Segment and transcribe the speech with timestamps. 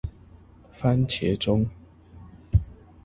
[0.79, 1.67] 番茄鐘